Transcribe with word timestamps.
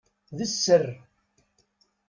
D 0.37 0.39
sser. 0.51 0.85